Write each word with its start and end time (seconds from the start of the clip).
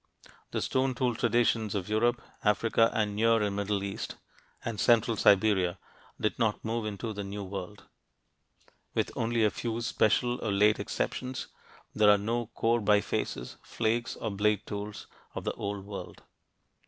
The 0.49 0.63
stone 0.63 0.95
tool 0.95 1.13
traditions 1.13 1.75
of 1.75 1.87
Europe, 1.87 2.23
Africa, 2.43 2.89
the 2.91 3.05
Near 3.05 3.43
and 3.43 3.55
Middle 3.55 3.83
East, 3.83 4.15
and 4.65 4.79
central 4.79 5.15
Siberia, 5.15 5.77
did 6.19 6.39
not 6.39 6.65
move 6.65 6.87
into 6.87 7.13
the 7.13 7.23
New 7.23 7.43
World. 7.43 7.83
With 8.95 9.11
only 9.15 9.41
a 9.41 9.51
very 9.51 9.59
few 9.61 9.81
special 9.81 10.43
or 10.43 10.51
late 10.51 10.79
exceptions, 10.79 11.49
there 11.93 12.09
are 12.09 12.17
no 12.17 12.47
core 12.47 12.81
bifaces, 12.81 13.57
flakes, 13.61 14.15
or 14.15 14.31
blade 14.31 14.65
tools 14.65 15.05
of 15.35 15.43
the 15.43 15.53
Old 15.53 15.85
World. 15.85 16.23